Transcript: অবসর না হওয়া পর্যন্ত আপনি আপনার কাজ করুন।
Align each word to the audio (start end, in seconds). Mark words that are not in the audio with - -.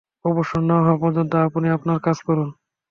অবসর 0.25 0.61
না 0.69 0.75
হওয়া 0.79 1.01
পর্যন্ত 1.03 1.31
আপনি 1.47 1.67
আপনার 1.77 1.97
কাজ 2.05 2.17
করুন। 2.27 2.49